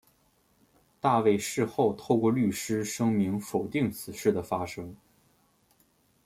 [0.99, 4.95] 大卫事后透过律师声明否定此事的发生。